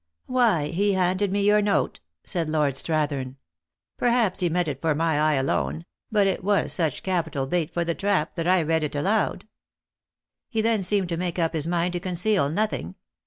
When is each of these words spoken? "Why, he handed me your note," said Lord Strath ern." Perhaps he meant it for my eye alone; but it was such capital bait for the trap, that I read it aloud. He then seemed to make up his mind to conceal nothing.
"Why, 0.25 0.69
he 0.69 0.93
handed 0.93 1.31
me 1.31 1.43
your 1.43 1.61
note," 1.61 1.99
said 2.25 2.49
Lord 2.49 2.75
Strath 2.75 3.11
ern." 3.11 3.37
Perhaps 3.99 4.39
he 4.39 4.49
meant 4.49 4.67
it 4.67 4.81
for 4.81 4.95
my 4.95 5.21
eye 5.21 5.35
alone; 5.35 5.85
but 6.11 6.25
it 6.25 6.43
was 6.43 6.73
such 6.73 7.03
capital 7.03 7.45
bait 7.45 7.71
for 7.71 7.85
the 7.85 7.93
trap, 7.93 8.33
that 8.33 8.47
I 8.47 8.63
read 8.63 8.83
it 8.83 8.95
aloud. 8.95 9.47
He 10.49 10.59
then 10.59 10.81
seemed 10.81 11.09
to 11.09 11.17
make 11.17 11.37
up 11.37 11.53
his 11.53 11.67
mind 11.67 11.93
to 11.93 11.99
conceal 11.99 12.49
nothing. 12.49 12.95